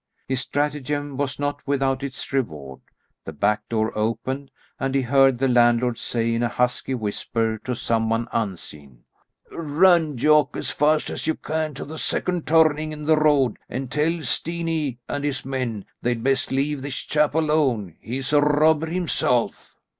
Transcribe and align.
His 0.27 0.41
stratagem 0.41 1.15
was 1.15 1.37
not 1.37 1.61
without 1.67 2.01
its 2.01 2.33
reward. 2.33 2.81
The 3.23 3.33
back 3.33 3.69
door 3.69 3.95
opened, 3.95 4.49
and 4.79 4.95
he 4.95 5.03
heard 5.03 5.37
the 5.37 5.47
landlord 5.47 5.99
say 5.99 6.33
in 6.33 6.41
a 6.41 6.47
husky 6.49 6.95
whisper 6.95 7.59
to 7.65 7.75
some 7.75 8.09
one 8.09 8.27
unseen, 8.31 9.03
"Run, 9.51 10.17
Jock, 10.17 10.57
as 10.57 10.71
fast's 10.71 11.27
you 11.27 11.35
can 11.35 11.75
to 11.75 11.85
the 11.85 11.99
second 11.99 12.47
turning 12.47 12.91
in 12.91 13.05
the 13.05 13.15
road, 13.15 13.59
and 13.69 13.91
tell 13.91 14.23
Steenie 14.23 14.97
and 15.07 15.23
his 15.23 15.45
men 15.45 15.85
they'd 16.01 16.23
best 16.23 16.49
leave 16.51 16.81
this 16.81 16.97
chap 16.97 17.35
alone; 17.35 17.95
he's 17.99 18.33
a 18.33 18.41
robber 18.41 18.87
himself." 18.87 19.75